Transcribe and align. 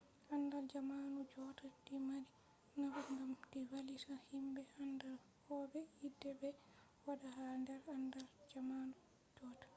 andal 0.35 0.65
jamanu 0.75 1.17
jotta 1.31 1.65
du 1.85 1.95
mari 2.07 2.31
nafu 2.79 3.07
gam 3.19 3.31
du 3.51 3.59
vallita 3.71 4.15
himbe 4.27 4.61
anda 4.83 5.11
kobe 5.43 5.79
yide 5.99 6.31
be 6.39 6.49
wada 7.03 7.27
ha 7.35 7.45
der 7.67 7.81
andal 7.95 8.27
jamanu 8.51 8.95
jotta 9.37 9.65